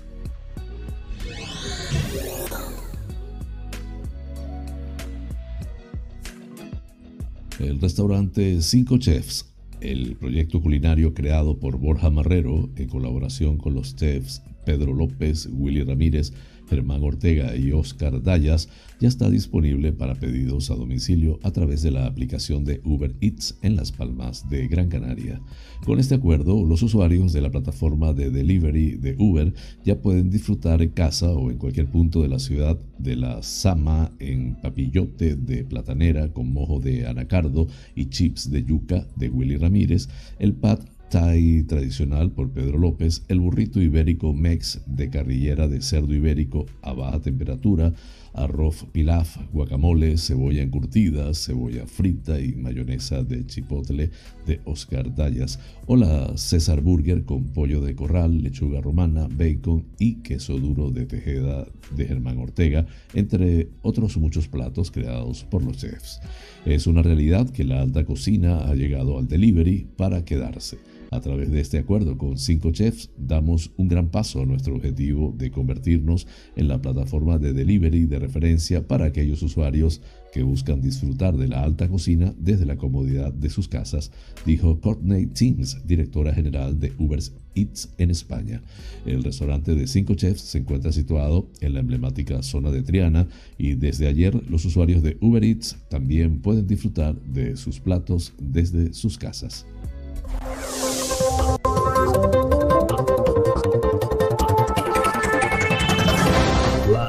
[7.63, 9.45] El restaurante Cinco Chefs,
[9.79, 15.83] el proyecto culinario creado por Borja Marrero en colaboración con los chefs Pedro López, Willy
[15.83, 16.33] Ramírez,
[16.69, 21.91] Germán Ortega y Oscar Dayas, ya está disponible para pedidos a domicilio a través de
[21.91, 25.41] la aplicación de Uber Eats en Las Palmas de Gran Canaria.
[25.85, 30.81] Con este acuerdo, los usuarios de la plataforma de delivery de Uber ya pueden disfrutar
[30.81, 35.63] en casa o en cualquier punto de la ciudad de la Sama en papillote de
[35.65, 40.07] platanera con mojo de anacardo y chips de yuca de Willy Ramírez,
[40.39, 46.11] el pat Thai tradicional por Pedro López, el burrito ibérico Mex de carrillera de cerdo
[46.11, 47.93] ibérico a baja temperatura,
[48.33, 54.09] arroz pilaf, guacamole, cebolla encurtida, cebolla frita y mayonesa de chipotle
[54.47, 60.15] de Oscar Dallas, o la César Burger con pollo de corral, lechuga romana, bacon y
[60.23, 66.21] queso duro de Tejeda de Germán Ortega, entre otros muchos platos creados por los chefs.
[66.65, 70.79] Es una realidad que la alta cocina ha llegado al delivery para quedarse.
[71.13, 75.31] A través de este acuerdo con cinco chefs damos un gran paso a nuestro objetivo
[75.37, 80.01] de convertirnos en la plataforma de delivery de referencia para aquellos usuarios
[80.33, 84.11] que buscan disfrutar de la alta cocina desde la comodidad de sus casas,
[84.43, 87.19] dijo Courtney Teams, directora general de Uber
[87.53, 88.63] Eats en España.
[89.05, 93.27] El restaurante de cinco chefs se encuentra situado en la emblemática zona de Triana
[93.59, 98.95] y desde ayer los usuarios de Uber Eats también pueden disfrutar de sus platos desde
[98.95, 99.67] sus casas.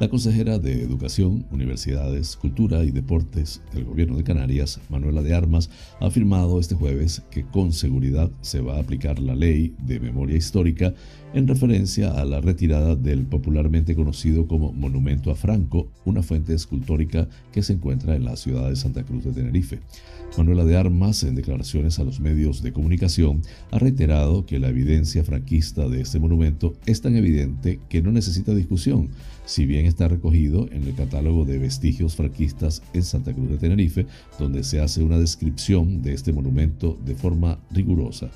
[0.00, 5.68] La consejera de Educación, Universidades, Cultura y Deportes del Gobierno de Canarias, Manuela de Armas,
[6.00, 10.38] ha afirmado este jueves que con seguridad se va a aplicar la ley de memoria
[10.38, 10.94] histórica
[11.34, 17.28] en referencia a la retirada del popularmente conocido como Monumento a Franco, una fuente escultórica
[17.52, 19.80] que se encuentra en la ciudad de Santa Cruz de Tenerife.
[20.38, 25.24] Manuela de Armas, en declaraciones a los medios de comunicación, ha reiterado que la evidencia
[25.24, 29.10] franquista de este monumento es tan evidente que no necesita discusión,
[29.50, 34.06] si bien está recogido en el catálogo de vestigios franquistas en Santa Cruz de Tenerife,
[34.38, 38.30] donde se hace una descripción de este monumento de forma rigurosa.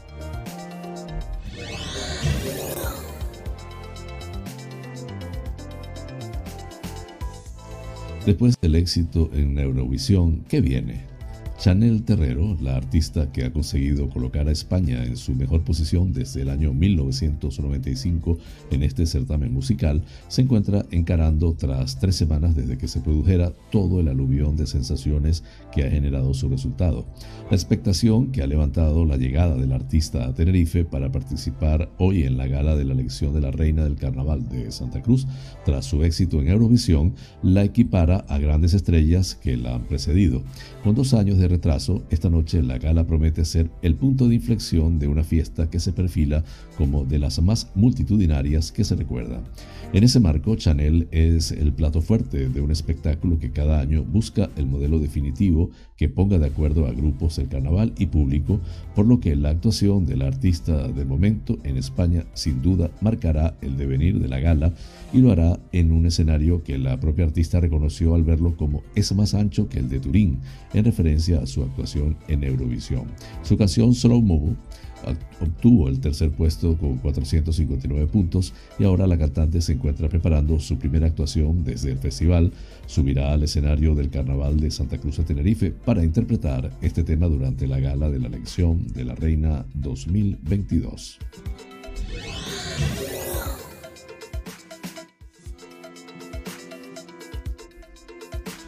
[8.26, 11.13] Después del éxito en Eurovisión, ¿qué viene?
[11.64, 16.42] Chanel Terrero, la artista que ha conseguido colocar a España en su mejor posición desde
[16.42, 18.36] el año 1995
[18.70, 23.98] en este certamen musical, se encuentra encarando tras tres semanas desde que se produjera todo
[24.00, 25.42] el aluvión de sensaciones
[25.72, 27.06] que ha generado su resultado.
[27.48, 32.36] La expectación que ha levantado la llegada del artista a Tenerife para participar hoy en
[32.36, 35.26] la gala de la elección de la reina del carnaval de Santa Cruz,
[35.64, 40.42] tras su éxito en Eurovisión, la equipara a grandes estrellas que la han precedido.
[40.82, 44.98] Con dos años de retraso, esta noche la gala promete ser el punto de inflexión
[44.98, 46.42] de una fiesta que se perfila
[46.76, 49.40] como de las más multitudinarias que se recuerda.
[49.92, 54.50] En ese marco, Chanel es el plato fuerte de un espectáculo que cada año busca
[54.56, 58.58] el modelo definitivo que ponga de acuerdo a grupos del carnaval y público,
[58.96, 63.76] por lo que la actuación del artista del momento en España sin duda marcará el
[63.76, 64.72] devenir de la gala
[65.14, 69.14] y lo hará en un escenario que la propia artista reconoció al verlo como es
[69.14, 70.40] más ancho que el de Turín,
[70.74, 73.04] en referencia a su actuación en Eurovisión.
[73.42, 74.56] Su canción Slow Mo
[75.40, 80.78] obtuvo el tercer puesto con 459 puntos y ahora la cantante se encuentra preparando su
[80.78, 82.52] primera actuación desde el festival.
[82.86, 87.66] Subirá al escenario del Carnaval de Santa Cruz de Tenerife para interpretar este tema durante
[87.66, 91.18] la gala de la elección de la Reina 2022.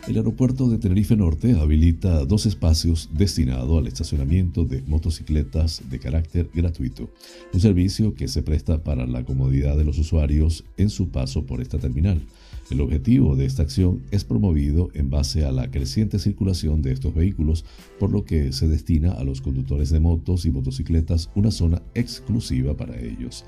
[0.08, 6.48] El aeropuerto de Tenerife Norte habilita dos espacios destinados al estacionamiento de motocicletas de carácter
[6.54, 7.10] gratuito,
[7.52, 11.60] un servicio que se presta para la comodidad de los usuarios en su paso por
[11.60, 12.22] esta terminal.
[12.70, 17.12] El objetivo de esta acción es promovido en base a la creciente circulación de estos
[17.12, 17.64] vehículos,
[17.98, 22.76] por lo que se destina a los conductores de motos y motocicletas una zona exclusiva
[22.76, 23.44] para ellos.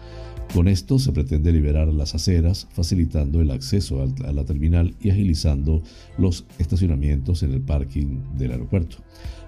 [0.55, 5.83] Con esto se pretende liberar las aceras, facilitando el acceso a la terminal y agilizando
[6.17, 8.97] los estacionamientos en el parking del aeropuerto.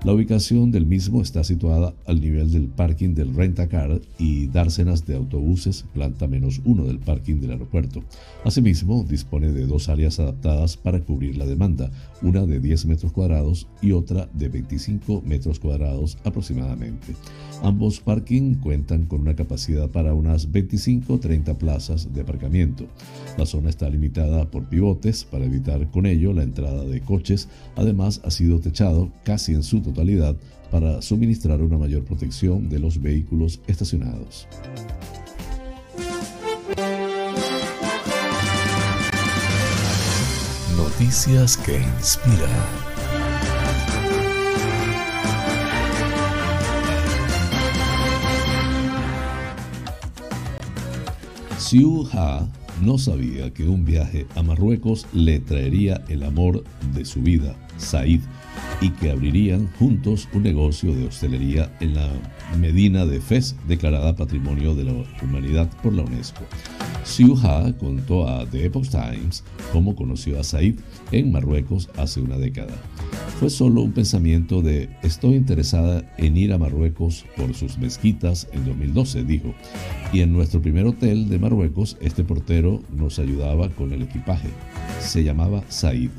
[0.02, 5.14] La ubicación del mismo está situada al nivel del parking del Rentacar y dársenas de
[5.14, 8.02] autobuses, planta menos uno del parking del aeropuerto.
[8.42, 11.90] Asimismo, dispone de dos áreas adaptadas para cubrir la demanda,
[12.22, 17.14] una de 10 metros cuadrados y otra de 25 metros cuadrados aproximadamente.
[17.62, 22.86] Ambos parking cuentan con una capacidad para unas 25-30 plazas de aparcamiento.
[23.36, 27.48] La zona está limitada por pivotes para evitar con ello la entrada de coches.
[27.76, 30.36] Además, ha sido techado casi en su totalidad
[30.70, 34.46] para suministrar una mayor protección de los vehículos estacionados.
[40.76, 42.50] Noticias que inspiran.
[51.58, 52.48] Siu Ha
[52.82, 56.64] no sabía que un viaje a Marruecos le traería el amor
[56.94, 58.20] de su vida, Said,
[58.80, 62.08] y que abrirían juntos un negocio de hostelería en la
[62.58, 66.42] Medina de Fez, declarada Patrimonio de la Humanidad por la UNESCO.
[67.04, 67.36] Siu
[67.78, 70.76] contó a The Epoch Times cómo conoció a Said
[71.12, 72.74] en Marruecos hace una década.
[73.38, 78.64] Fue solo un pensamiento de estoy interesada en ir a Marruecos por sus mezquitas en
[78.66, 79.54] 2012, dijo.
[80.12, 84.48] Y en nuestro primer hotel de Marruecos, este portero nos ayudaba con el equipaje.
[85.00, 86.10] Se llamaba Said.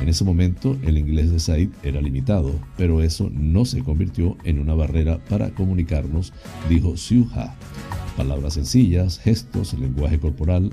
[0.00, 4.58] En ese momento el inglés de Said era limitado, pero eso no se convirtió en
[4.58, 6.32] una barrera para comunicarnos,
[6.68, 6.94] dijo
[7.34, 7.54] Ha.
[8.16, 10.72] Palabras sencillas, gestos, lenguaje corporal,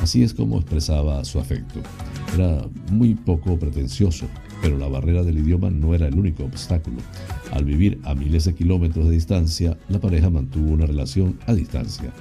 [0.00, 1.80] así es como expresaba su afecto.
[2.34, 4.26] Era muy poco pretencioso,
[4.62, 6.98] pero la barrera del idioma no era el único obstáculo.
[7.52, 12.12] Al vivir a miles de kilómetros de distancia, la pareja mantuvo una relación a distancia.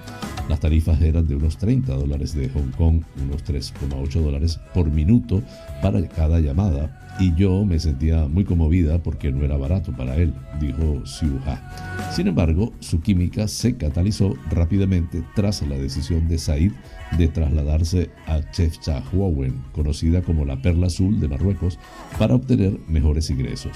[0.49, 5.41] Las tarifas eran de unos 30 dólares de Hong Kong, unos 3,8 dólares por minuto
[5.81, 10.33] para cada llamada, y yo me sentía muy conmovida porque no era barato para él,
[10.59, 11.01] dijo
[11.45, 12.11] Ha.
[12.11, 16.71] Sin embargo, su química se catalizó rápidamente tras la decisión de Said
[17.17, 21.79] de trasladarse a Chefchaouen, conocida como la Perla Azul de Marruecos,
[22.19, 23.71] para obtener mejores ingresos.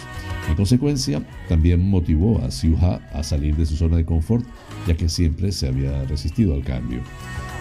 [0.50, 2.50] En consecuencia, también motivó a
[2.82, 4.46] Ha a salir de su zona de confort,
[4.88, 7.00] ya que siempre se había resistido al cambio.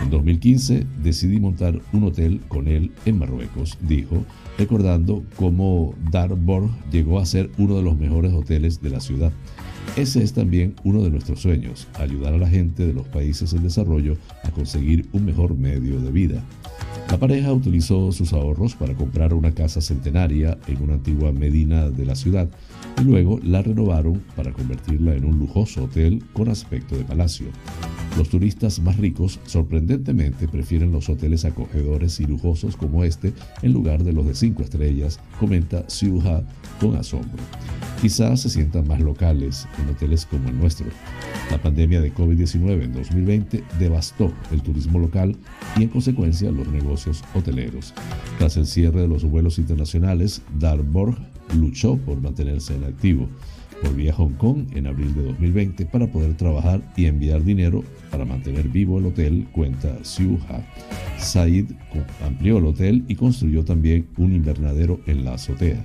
[0.03, 4.25] En 2015 decidí montar un hotel con él en Marruecos, dijo,
[4.61, 9.33] recordando cómo Darborg llegó a ser uno de los mejores hoteles de la ciudad.
[9.97, 13.63] Ese es también uno de nuestros sueños, ayudar a la gente de los países en
[13.63, 16.45] desarrollo a conseguir un mejor medio de vida.
[17.11, 22.05] La pareja utilizó sus ahorros para comprar una casa centenaria en una antigua medina de
[22.05, 22.47] la ciudad
[23.01, 27.47] y luego la renovaron para convertirla en un lujoso hotel con aspecto de palacio.
[28.17, 33.33] Los turistas más ricos sorprendentemente prefieren los hoteles acogedores y lujosos como este
[33.63, 35.85] en lugar de los de cinco estrellas, comenta
[36.25, 36.43] Ha
[36.81, 37.43] con asombro.
[38.01, 40.87] Quizás se sientan más locales en hoteles como el nuestro.
[41.51, 45.37] La pandemia de COVID-19 en 2020 devastó el turismo local
[45.77, 47.95] y en consecuencia los negocios hoteleros.
[48.39, 51.17] Tras el cierre de los vuelos internacionales, Darborg
[51.59, 53.29] luchó por mantenerse en activo.
[53.83, 58.25] Volví a Hong Kong en abril de 2020 para poder trabajar y enviar dinero para
[58.25, 60.61] mantener vivo el hotel, cuenta Siu Ha.
[61.19, 61.67] Said
[62.25, 65.85] amplió el hotel y construyó también un invernadero en la azotea.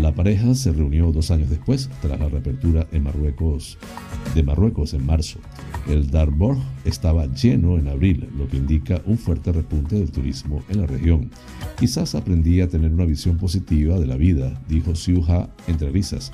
[0.00, 3.76] La pareja se reunió dos años después, tras la reapertura en Marruecos,
[4.34, 5.40] de Marruecos en marzo.
[5.88, 10.80] El Darbourg estaba lleno en abril, lo que indica un fuerte repunte del turismo en
[10.80, 11.30] la región.
[11.78, 14.92] Quizás aprendí a tener una visión positiva de la vida, dijo
[15.28, 16.30] Ha entre risas.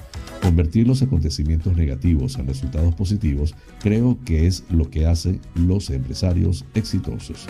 [0.46, 6.64] Convertir los acontecimientos negativos en resultados positivos creo que es lo que hacen los empresarios
[6.74, 7.48] exitosos.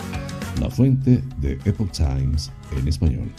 [0.62, 3.30] La fuente de Epoch Times en español.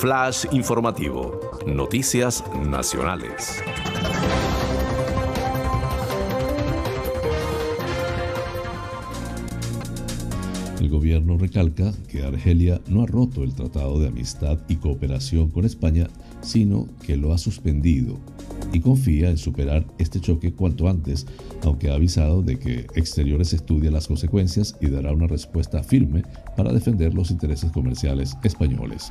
[0.00, 1.40] Flash informativo.
[1.66, 3.62] Noticias nacionales.
[10.84, 15.64] El gobierno recalca que Argelia no ha roto el Tratado de Amistad y Cooperación con
[15.64, 16.08] España,
[16.44, 18.18] sino que lo ha suspendido
[18.72, 21.26] y confía en superar este choque cuanto antes,
[21.62, 26.22] aunque ha avisado de que Exteriores estudia las consecuencias y dará una respuesta firme
[26.56, 29.10] para defender los intereses comerciales españoles.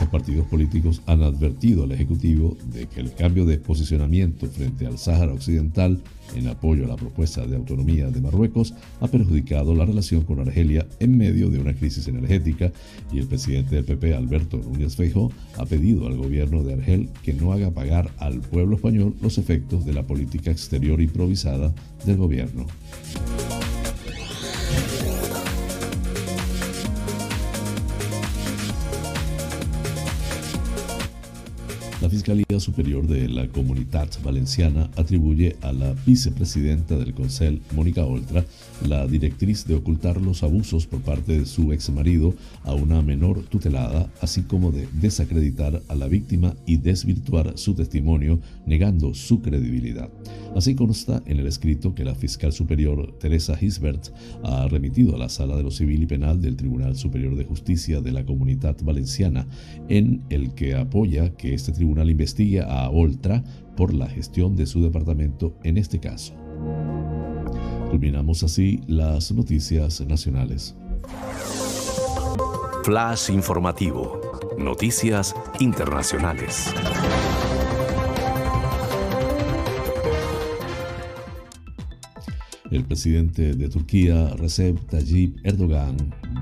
[0.00, 4.98] Los partidos políticos han advertido al Ejecutivo de que el cambio de posicionamiento frente al
[4.98, 6.00] Sáhara Occidental
[6.34, 10.86] en apoyo a la propuesta de autonomía de Marruecos ha perjudicado la relación con Argelia
[10.98, 12.72] en medio de una crisis energética
[13.12, 17.34] y el presidente del PP, Alberto Núñez Feijóo, ha pedido al gobierno de Argel que
[17.34, 21.72] no haga pagar al pueblo español los efectos de la política exterior improvisada
[22.04, 22.66] del gobierno.
[32.00, 38.42] La Fiscalía Superior de la Comunidad Valenciana atribuye a la vicepresidenta del Consell, Mónica Oltra,
[38.88, 42.34] la directriz de ocultar los abusos por parte de su ex marido
[42.64, 48.40] a una menor tutelada, así como de desacreditar a la víctima y desvirtuar su testimonio,
[48.64, 50.08] negando su credibilidad.
[50.56, 54.08] Así consta en el escrito que la fiscal superior Teresa Hisbert
[54.42, 58.00] ha remitido a la Sala de lo Civil y Penal del Tribunal Superior de Justicia
[58.00, 59.46] de la Comunidad Valenciana,
[59.90, 63.42] en el que apoya que este tribunal investigue a Oltra
[63.76, 66.34] por la gestión de su departamento en este caso.
[67.90, 70.76] Culminamos así las noticias nacionales.
[72.84, 74.20] Flash informativo.
[74.58, 76.72] Noticias internacionales.
[82.70, 85.96] El presidente de Turquía, Recep Tayyip Erdogan,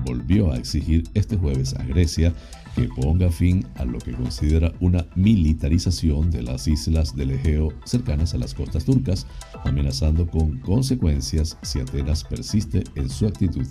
[0.05, 2.33] volvió a exigir este jueves a Grecia
[2.75, 8.33] que ponga fin a lo que considera una militarización de las islas del Egeo cercanas
[8.33, 9.27] a las costas turcas,
[9.65, 13.65] amenazando con consecuencias si Atenas persiste en su actitud.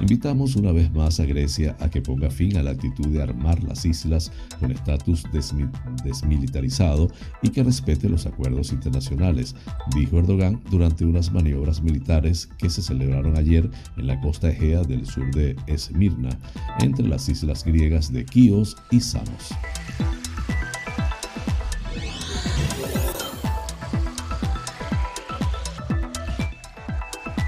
[0.00, 3.62] Invitamos una vez más a Grecia a que ponga fin a la actitud de armar
[3.62, 5.24] las islas con estatus
[6.04, 7.08] desmilitarizado
[7.42, 9.54] y que respete los acuerdos internacionales,
[9.94, 15.06] dijo Erdogan durante unas maniobras militares que se celebraron ayer en la costa egea del
[15.06, 16.38] sur de Esmirna,
[16.80, 19.54] entre las islas griegas de Y Samos.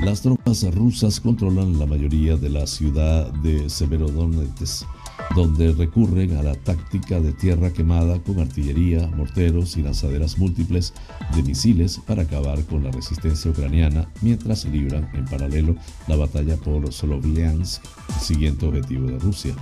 [0.00, 4.86] Las tropas rusas controlan la mayoría de la ciudad de Severodonetsk,
[5.34, 10.94] donde recurren a la táctica de tierra quemada con artillería, morteros y lanzaderas múltiples
[11.34, 16.92] de misiles para acabar con la resistencia ucraniana mientras libran en paralelo la batalla por
[16.92, 19.54] Solovyansk, el siguiente objetivo de Rusia.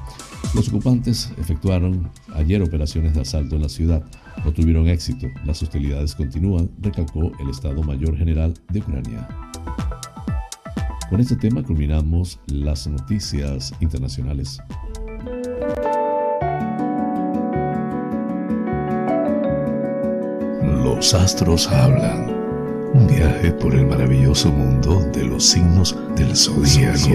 [0.54, 4.04] Los ocupantes efectuaron ayer operaciones de asalto en la ciudad.
[4.44, 5.26] No tuvieron éxito.
[5.44, 9.28] Las hostilidades continúan, recalcó el Estado Mayor General de Ucrania.
[11.10, 14.60] Con este tema culminamos las noticias internacionales.
[20.84, 22.28] Los astros hablan.
[22.92, 27.08] Un viaje por el maravilloso mundo de los signos del zodiaco.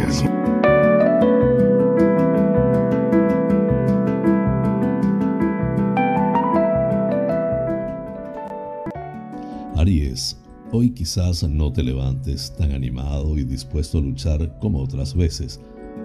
[9.76, 10.36] Aries,
[10.72, 15.62] hoy quizás no te levantes tan animado y dispuesto a luchar como otras veces,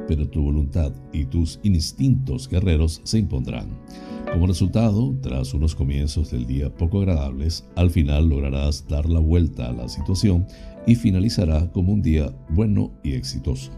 [0.06, 3.70] pero tu voluntad y tus instintos guerreros se impondrán.
[4.34, 9.68] Como resultado, tras unos comienzos del día poco agradables, al final lograrás dar la vuelta
[9.68, 10.44] a la situación
[10.88, 13.70] y finalizará como un día bueno y exitoso.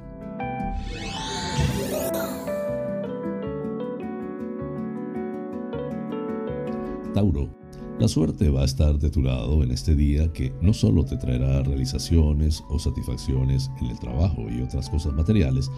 [7.12, 7.50] Tauro,
[7.98, 11.18] la suerte va a estar de tu lado en este día que no solo te
[11.18, 15.70] traerá realizaciones o satisfacciones en el trabajo y otras cosas materiales,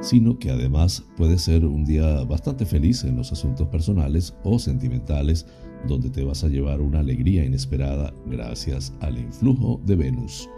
[0.00, 5.46] sino que además puede ser un día bastante feliz en los asuntos personales o sentimentales
[5.86, 10.48] donde te vas a llevar una alegría inesperada gracias al influjo de Venus.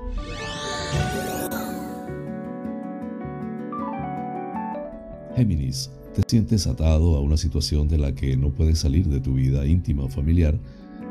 [5.36, 9.34] Géminis, te sientes atado a una situación de la que no puedes salir de tu
[9.34, 10.58] vida íntima o familiar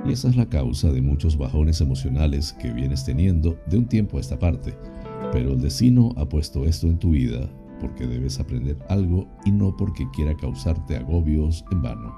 [0.05, 4.17] y esa es la causa de muchos bajones emocionales que vienes teniendo de un tiempo
[4.17, 4.75] a esta parte.
[5.31, 7.49] Pero el destino ha puesto esto en tu vida
[7.79, 12.15] porque debes aprender algo y no porque quiera causarte agobios en vano.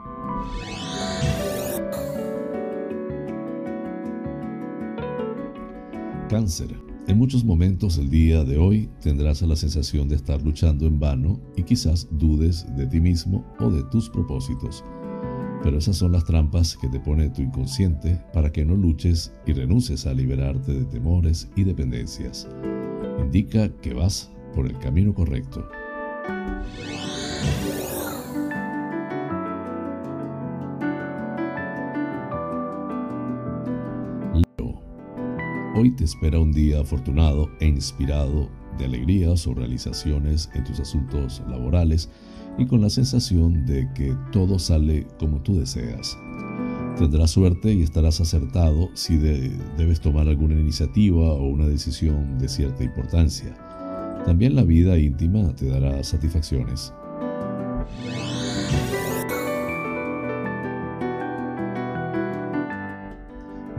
[6.30, 6.76] Cáncer.
[7.08, 11.40] En muchos momentos del día de hoy tendrás la sensación de estar luchando en vano
[11.56, 14.84] y quizás dudes de ti mismo o de tus propósitos.
[15.64, 19.54] Pero esas son las trampas que te pone tu inconsciente para que no luches y
[19.54, 22.48] renuncies a liberarte de temores y dependencias.
[23.20, 25.68] Indica que vas por el camino correcto.
[35.80, 41.44] Hoy te espera un día afortunado e inspirado de alegrías o realizaciones en tus asuntos
[41.48, 42.10] laborales
[42.58, 46.18] y con la sensación de que todo sale como tú deseas.
[46.98, 52.84] Tendrás suerte y estarás acertado si debes tomar alguna iniciativa o una decisión de cierta
[52.84, 53.67] importancia.
[54.28, 56.94] También la vida íntima te dará satisfacciones.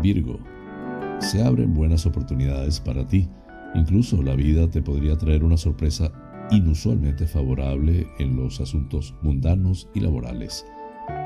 [0.03, 0.38] Virgo,
[1.20, 3.28] se abren buenas oportunidades para ti.
[3.74, 6.11] Incluso la vida te podría traer una sorpresa
[6.51, 10.64] inusualmente favorable en los asuntos mundanos y laborales.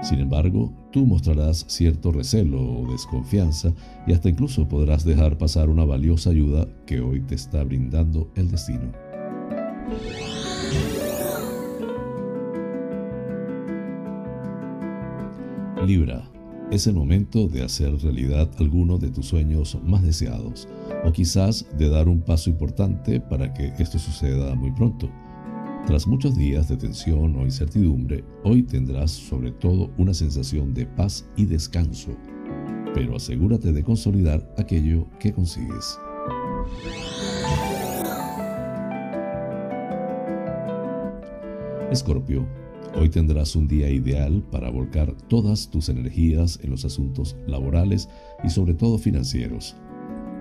[0.03, 3.73] Sin embargo, tú mostrarás cierto recelo o desconfianza
[4.05, 8.51] y hasta incluso podrás dejar pasar una valiosa ayuda que hoy te está brindando el
[8.51, 9.12] destino.
[15.87, 16.23] Libra,
[16.71, 20.69] es el momento de hacer realidad alguno de tus sueños más deseados
[21.05, 25.11] o quizás de dar un paso importante para que esto suceda muy pronto.
[25.87, 31.29] Tras muchos días de tensión o incertidumbre, hoy tendrás sobre todo una sensación de paz
[31.37, 32.13] y descanso,
[32.95, 35.99] pero asegúrate de consolidar aquello que consigues.
[41.93, 42.47] Escorpio,
[42.95, 48.09] hoy tendrás un día ideal para volcar todas tus energías en los asuntos laborales
[48.43, 49.77] y sobre todo financieros.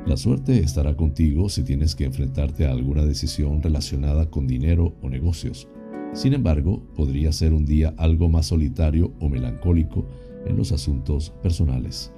[0.06, 5.10] La suerte estará contigo si tienes que enfrentarte a alguna decisión relacionada con dinero o
[5.10, 5.68] negocios.
[6.14, 10.08] Sin embargo, podría ser un día algo más solitario o melancólico
[10.46, 12.14] en los asuntos personales.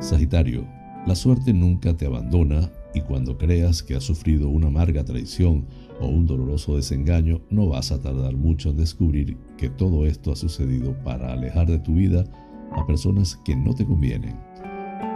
[0.00, 0.66] Sagitario,
[1.06, 5.66] la suerte nunca te abandona y cuando creas que has sufrido una amarga traición
[6.00, 10.36] o un doloroso desengaño, no vas a tardar mucho en descubrir que todo esto ha
[10.36, 12.24] sucedido para alejar de tu vida
[12.72, 14.36] a personas que no te convienen.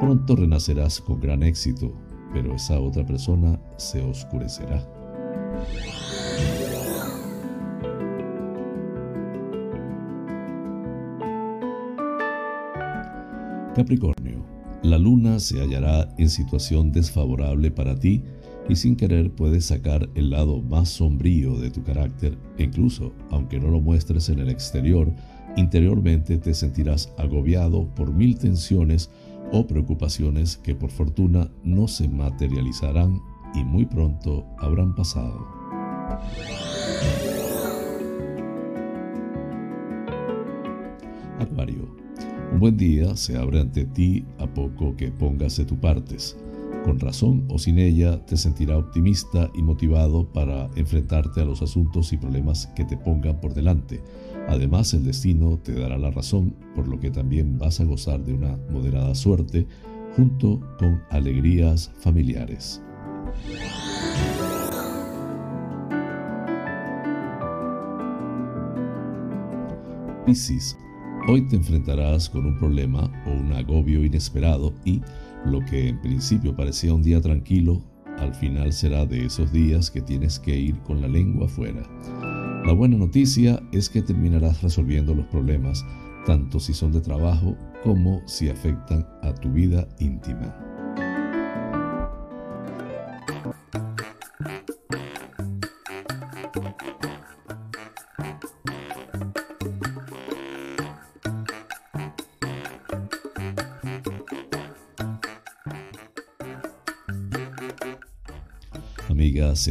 [0.01, 1.93] Pronto renacerás con gran éxito,
[2.33, 4.87] pero esa otra persona se oscurecerá.
[13.75, 14.18] Capricornio,
[14.83, 18.23] la luna se hallará en situación desfavorable para ti
[18.69, 23.59] y sin querer puedes sacar el lado más sombrío de tu carácter e incluso, aunque
[23.59, 25.13] no lo muestres en el exterior,
[25.57, 29.11] interiormente te sentirás agobiado por mil tensiones
[29.53, 33.21] o preocupaciones que por fortuna no se materializarán
[33.55, 35.47] y muy pronto habrán pasado.
[41.41, 42.08] Acuario
[42.53, 46.37] un buen día se abre ante ti a poco que pongas de tu partes.
[46.85, 52.13] Con razón o sin ella, te sentirá optimista y motivado para enfrentarte a los asuntos
[52.13, 54.03] y problemas que te pongan por delante.
[54.49, 58.33] Además, el destino te dará la razón, por lo que también vas a gozar de
[58.33, 59.67] una moderada suerte
[60.17, 62.81] junto con alegrías familiares.
[70.25, 70.77] Piscis
[71.31, 75.03] Hoy te enfrentarás con un problema o un agobio inesperado y
[75.45, 77.83] lo que en principio parecía un día tranquilo,
[78.17, 81.83] al final será de esos días que tienes que ir con la lengua afuera.
[82.65, 85.85] La buena noticia es que terminarás resolviendo los problemas,
[86.25, 87.55] tanto si son de trabajo
[87.85, 90.68] como si afectan a tu vida íntima.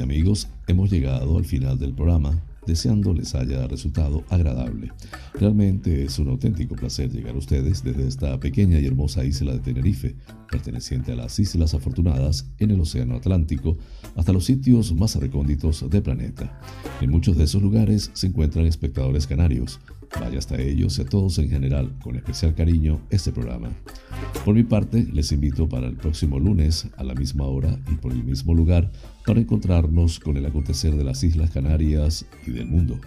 [0.01, 4.91] Amigos, hemos llegado al final del programa, deseando les haya resultado agradable.
[5.33, 9.59] Realmente es un auténtico placer llegar a ustedes desde esta pequeña y hermosa isla de
[9.59, 10.15] Tenerife,
[10.51, 13.77] perteneciente a las Islas Afortunadas en el Océano Atlántico,
[14.15, 16.59] hasta los sitios más recónditos del planeta.
[17.01, 19.79] En muchos de esos lugares se encuentran espectadores canarios,
[20.19, 23.69] Vaya hasta ellos y a todos en general, con especial cariño, este programa.
[24.45, 28.11] Por mi parte, les invito para el próximo lunes, a la misma hora y por
[28.11, 28.91] el mismo lugar,
[29.25, 32.99] para encontrarnos con el acontecer de las Islas Canarias y del mundo.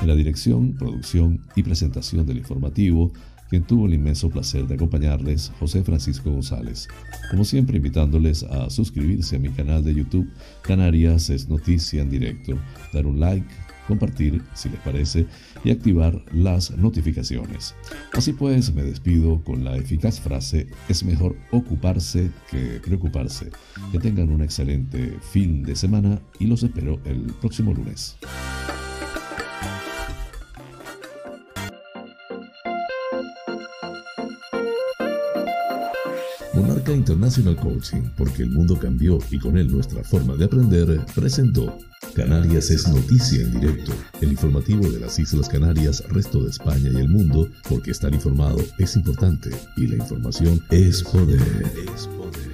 [0.00, 3.12] En la dirección, producción y presentación del informativo,
[3.48, 6.88] quien tuvo el inmenso placer de acompañarles, José Francisco González.
[7.30, 10.28] Como siempre, invitándoles a suscribirse a mi canal de YouTube,
[10.62, 12.58] Canarias es Noticia en Directo,
[12.92, 13.46] dar un like,
[13.86, 15.26] compartir si les parece
[15.64, 17.74] y activar las notificaciones.
[18.12, 23.50] Así pues, me despido con la eficaz frase, es mejor ocuparse que preocuparse.
[23.92, 28.16] Que tengan un excelente fin de semana y los espero el próximo lunes.
[36.54, 41.76] Monarca International Coaching, porque el mundo cambió y con él nuestra forma de aprender, presentó
[42.14, 46.96] Canarias es noticia en directo, el informativo de las Islas Canarias, resto de España y
[46.96, 51.40] el mundo, porque estar informado es importante y la información es poder.
[51.92, 52.53] Es poder.